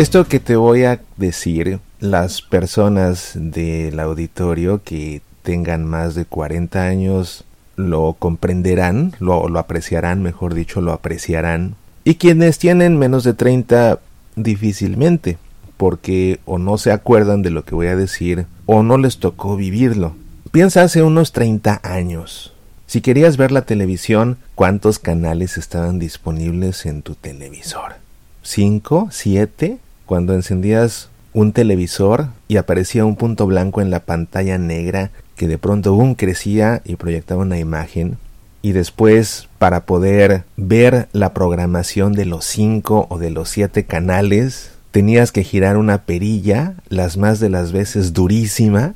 [0.00, 6.82] Esto que te voy a decir, las personas del auditorio que tengan más de 40
[6.82, 7.44] años
[7.76, 11.74] lo comprenderán, lo, lo apreciarán, mejor dicho, lo apreciarán.
[12.02, 14.00] Y quienes tienen menos de 30
[14.36, 15.36] difícilmente,
[15.76, 19.54] porque o no se acuerdan de lo que voy a decir o no les tocó
[19.54, 20.14] vivirlo.
[20.50, 22.54] Piensa hace unos 30 años.
[22.86, 27.96] Si querías ver la televisión, ¿cuántos canales estaban disponibles en tu televisor?
[28.42, 29.08] ¿Cinco?
[29.10, 29.78] ¿Siete?
[30.10, 35.56] Cuando encendías un televisor y aparecía un punto blanco en la pantalla negra que de
[35.56, 38.18] pronto crecía y proyectaba una imagen
[38.60, 44.72] y después para poder ver la programación de los cinco o de los siete canales
[44.90, 48.94] tenías que girar una perilla las más de las veces durísima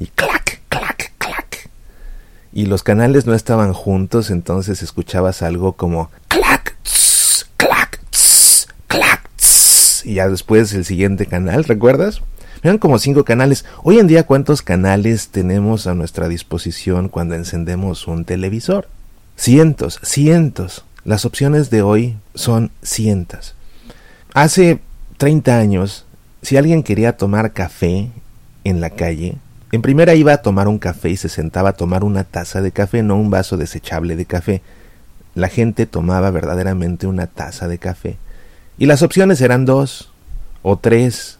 [0.00, 1.70] y clac, clac, clac.
[2.52, 9.30] Y los canales no estaban juntos, entonces escuchabas algo como clac, tss, clac, tss, clac,
[9.36, 10.04] tss.
[10.04, 12.22] y ya después el siguiente canal, ¿recuerdas?
[12.62, 13.66] Eran como cinco canales.
[13.82, 18.88] Hoy en día, ¿cuántos canales tenemos a nuestra disposición cuando encendemos un televisor?
[19.36, 20.86] Cientos, cientos.
[21.04, 23.54] Las opciones de hoy son cientos.
[24.32, 24.80] Hace
[25.18, 26.06] 30 años,
[26.40, 28.10] si alguien quería tomar café
[28.64, 29.36] en la calle,
[29.70, 32.72] en primera iba a tomar un café y se sentaba a tomar una taza de
[32.72, 34.62] café, no un vaso desechable de café.
[35.34, 38.16] La gente tomaba verdaderamente una taza de café.
[38.78, 40.10] Y las opciones eran dos
[40.62, 41.38] o tres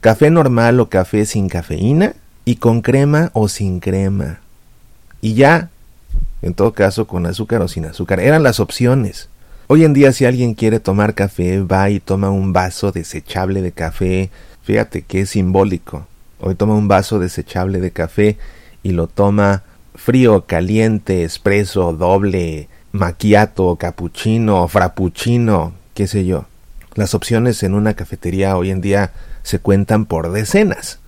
[0.00, 4.40] café normal o café sin cafeína y con crema o sin crema.
[5.20, 5.70] Y ya,
[6.42, 8.20] en todo caso, con azúcar o sin azúcar.
[8.20, 9.28] Eran las opciones.
[9.66, 13.72] Hoy en día si alguien quiere tomar café, va y toma un vaso desechable de
[13.72, 14.30] café.
[14.62, 16.06] Fíjate que es simbólico.
[16.40, 18.38] Hoy toma un vaso desechable de café
[18.82, 19.64] y lo toma
[19.96, 26.44] frío, caliente, espresso, doble, macchiato, cappuccino, frappuccino, qué sé yo.
[26.94, 29.12] Las opciones en una cafetería hoy en día
[29.42, 31.00] se cuentan por decenas.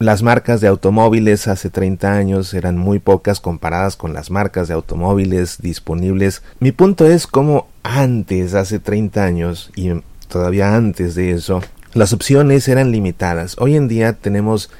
[0.00, 4.74] Las marcas de automóviles hace 30 años eran muy pocas comparadas con las marcas de
[4.74, 6.42] automóviles disponibles.
[6.58, 9.92] Mi punto es como antes, hace 30 años y
[10.26, 11.62] todavía antes de eso,
[11.94, 13.54] las opciones eran limitadas.
[13.60, 14.70] Hoy en día tenemos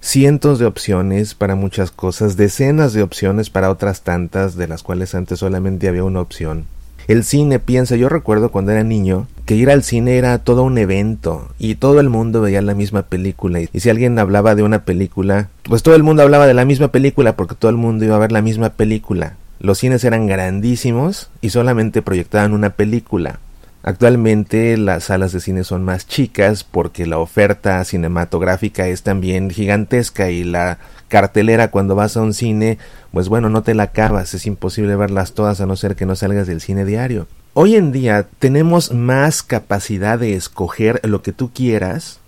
[0.00, 5.14] cientos de opciones para muchas cosas, decenas de opciones para otras tantas, de las cuales
[5.14, 6.64] antes solamente había una opción.
[7.08, 10.78] El cine piensa, yo recuerdo cuando era niño, que ir al cine era todo un
[10.78, 14.84] evento y todo el mundo veía la misma película y si alguien hablaba de una
[14.84, 18.14] película, pues todo el mundo hablaba de la misma película porque todo el mundo iba
[18.16, 19.34] a ver la misma película.
[19.58, 23.40] Los cines eran grandísimos y solamente proyectaban una película.
[23.82, 30.30] Actualmente las salas de cine son más chicas porque la oferta cinematográfica es también gigantesca
[30.30, 32.76] y la cartelera cuando vas a un cine,
[33.10, 36.14] pues bueno, no te la acabas, es imposible verlas todas a no ser que no
[36.14, 37.26] salgas del cine diario.
[37.54, 42.20] Hoy en día tenemos más capacidad de escoger lo que tú quieras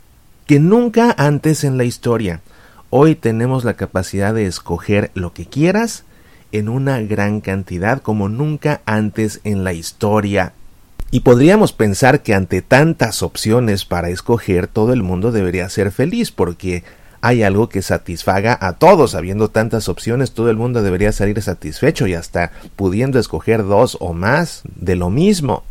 [0.46, 2.40] que nunca antes en la historia.
[2.88, 6.04] Hoy tenemos la capacidad de escoger lo que quieras
[6.50, 10.54] en una gran cantidad como nunca antes en la historia
[11.14, 16.32] y podríamos pensar que ante tantas opciones para escoger todo el mundo debería ser feliz
[16.32, 16.84] porque
[17.20, 19.14] hay algo que satisfaga a todos.
[19.14, 24.14] Habiendo tantas opciones, todo el mundo debería salir satisfecho y hasta pudiendo escoger dos o
[24.14, 25.64] más de lo mismo.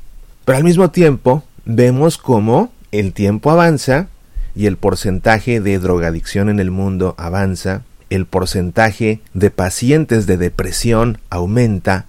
[0.45, 4.09] Pero al mismo tiempo, vemos cómo el tiempo avanza
[4.55, 7.81] y el porcentaje de drogadicción en el mundo avanza,
[8.11, 12.05] el porcentaje de pacientes de depresión aumenta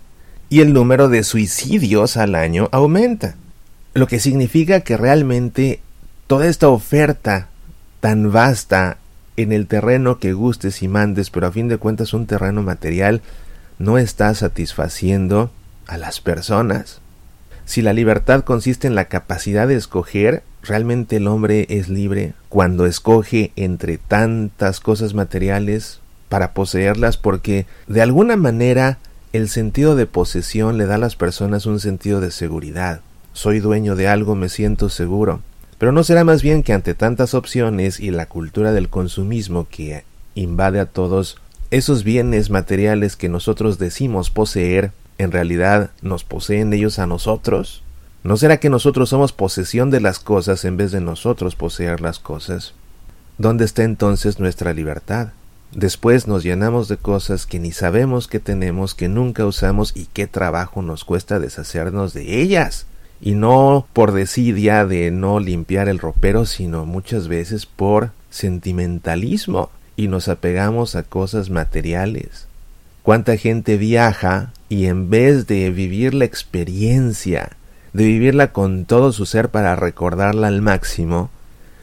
[0.52, 3.36] y el número de suicidios al año aumenta.
[3.94, 5.80] Lo que significa que realmente
[6.26, 7.48] toda esta oferta
[8.00, 8.98] tan vasta
[9.38, 13.22] en el terreno que gustes y mandes, pero a fin de cuentas un terreno material,
[13.78, 15.50] no está satisfaciendo
[15.86, 17.00] a las personas.
[17.64, 22.84] Si la libertad consiste en la capacidad de escoger, realmente el hombre es libre cuando
[22.84, 28.98] escoge entre tantas cosas materiales para poseerlas porque de alguna manera
[29.32, 33.00] el sentido de posesión le da a las personas un sentido de seguridad.
[33.32, 35.40] Soy dueño de algo, me siento seguro.
[35.79, 40.05] Pero no será más bien que ante tantas opciones y la cultura del consumismo que
[40.34, 41.38] invade a todos,
[41.70, 47.82] esos bienes materiales que nosotros decimos poseer, en realidad nos poseen ellos a nosotros?
[48.25, 52.19] ¿No será que nosotros somos posesión de las cosas en vez de nosotros poseer las
[52.19, 52.75] cosas?
[53.38, 55.29] ¿Dónde está entonces nuestra libertad?
[55.74, 60.26] Después nos llenamos de cosas que ni sabemos que tenemos, que nunca usamos y qué
[60.26, 62.86] trabajo nos cuesta deshacernos de ellas.
[63.20, 70.08] Y no por desidia de no limpiar el ropero, sino muchas veces por sentimentalismo y
[70.08, 72.46] nos apegamos a cosas materiales.
[73.02, 77.56] ¿Cuánta gente viaja y en vez de vivir la experiencia
[77.92, 81.30] de vivirla con todo su ser para recordarla al máximo,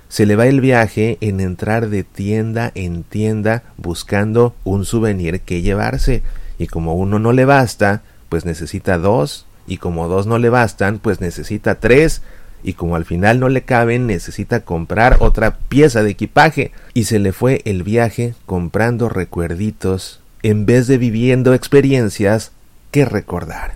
[0.10, 5.62] se le va el viaje en entrar de tienda en tienda buscando un souvenir que
[5.62, 6.24] llevarse,
[6.58, 10.98] y como uno no le basta, pues necesita dos, y como dos no le bastan,
[10.98, 12.24] pues necesita tres,
[12.64, 17.20] y como al final no le caben, necesita comprar otra pieza de equipaje, y se
[17.20, 22.52] le fue el viaje comprando recuerditos en vez de viviendo experiencias
[22.92, 23.76] que recordar.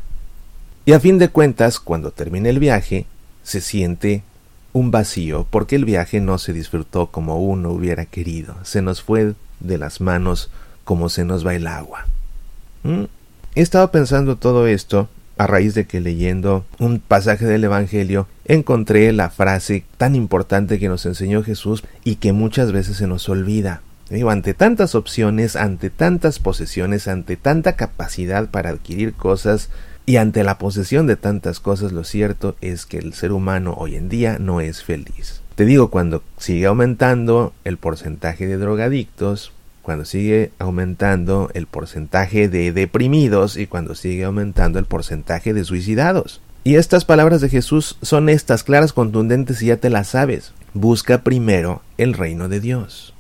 [0.86, 3.06] Y a fin de cuentas, cuando termina el viaje,
[3.44, 4.24] se siente
[4.74, 9.36] un vacío porque el viaje no se disfrutó como uno hubiera querido, se nos fue
[9.60, 10.50] de las manos
[10.84, 12.06] como se nos va el agua.
[12.84, 13.04] ¿Mm?
[13.56, 19.12] He estado pensando todo esto a raíz de que leyendo un pasaje del Evangelio encontré
[19.14, 23.82] la frase tan importante que nos enseñó Jesús y que muchas veces se nos olvida.
[24.10, 29.70] Digo, ante tantas opciones, ante tantas posesiones, ante tanta capacidad para adquirir cosas,
[30.06, 33.96] y ante la posesión de tantas cosas, lo cierto es que el ser humano hoy
[33.96, 35.42] en día no es feliz.
[35.56, 42.72] Te digo, cuando sigue aumentando el porcentaje de drogadictos, cuando sigue aumentando el porcentaje de
[42.72, 46.42] deprimidos y cuando sigue aumentando el porcentaje de suicidados.
[46.64, 50.54] Y estas palabras de Jesús son estas claras, contundentes y ya te las sabes.
[50.74, 53.14] Busca primero el reino de Dios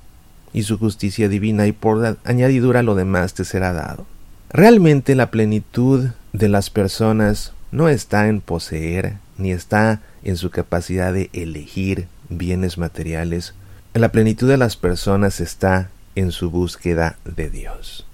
[0.53, 4.05] y su justicia divina y por añadidura lo demás te será dado.
[4.49, 11.13] Realmente la plenitud de las personas no está en poseer, ni está en su capacidad
[11.13, 13.53] de elegir bienes materiales.
[13.93, 18.07] La plenitud de las personas está en su búsqueda de Dios,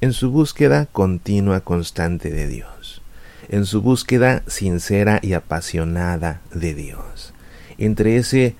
[0.00, 3.02] en su búsqueda continua, constante de Dios,
[3.48, 7.32] en su búsqueda sincera y apasionada de Dios.
[7.78, 8.54] Entre ese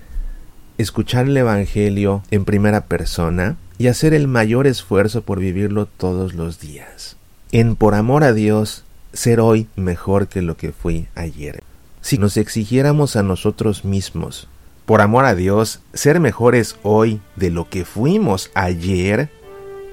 [0.77, 6.59] escuchar el Evangelio en primera persona y hacer el mayor esfuerzo por vivirlo todos los
[6.59, 7.15] días
[7.51, 8.84] en por amor a Dios
[9.15, 11.63] ser hoy mejor que lo que fui ayer.
[12.01, 14.47] Si nos exigiéramos a nosotros mismos,
[14.85, 19.29] por amor a Dios, ser mejores hoy de lo que fuimos ayer,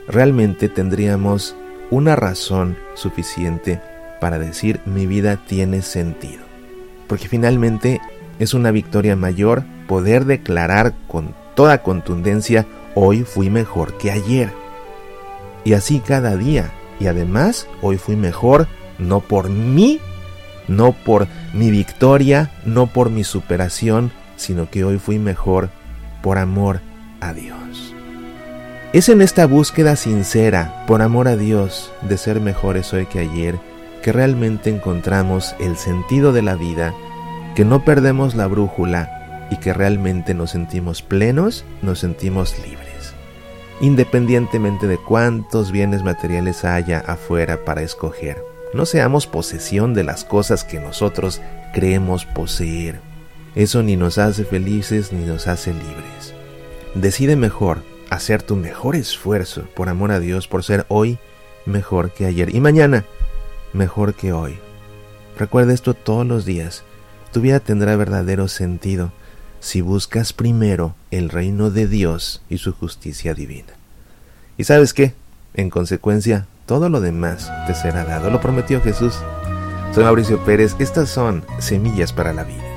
[0.06, 1.56] realmente tendríamos
[1.90, 3.80] una razón suficiente
[4.20, 6.42] para decir mi vida tiene sentido.
[7.06, 8.00] Porque finalmente
[8.38, 14.52] es una victoria mayor poder declarar con toda contundencia hoy fui mejor que ayer.
[15.64, 18.68] Y así cada día y además, hoy fui mejor
[19.02, 20.00] no por mí,
[20.68, 25.70] no por mi victoria, no por mi superación, sino que hoy fui mejor
[26.22, 26.80] por amor
[27.20, 27.94] a Dios.
[28.92, 33.58] Es en esta búsqueda sincera, por amor a Dios, de ser mejores hoy que ayer,
[34.02, 36.94] que realmente encontramos el sentido de la vida,
[37.54, 42.82] que no perdemos la brújula y que realmente nos sentimos plenos, nos sentimos libres
[43.82, 48.51] independientemente de cuántos bienes materiales haya afuera para escoger.
[48.72, 51.40] No seamos posesión de las cosas que nosotros
[51.74, 53.00] creemos poseer.
[53.54, 56.34] Eso ni nos hace felices ni nos hace libres.
[56.94, 61.18] Decide mejor hacer tu mejor esfuerzo por amor a Dios, por ser hoy
[61.66, 63.04] mejor que ayer y mañana
[63.72, 64.58] mejor que hoy.
[65.38, 66.82] Recuerda esto todos los días.
[67.32, 69.12] Tu vida tendrá verdadero sentido
[69.60, 73.72] si buscas primero el reino de Dios y su justicia divina.
[74.58, 75.14] Y sabes qué,
[75.54, 78.30] en consecuencia, todo lo demás te será dado.
[78.30, 79.12] Lo prometió Jesús.
[79.94, 82.71] Soy Mauricio Pérez, estas son Semillas para la Vida.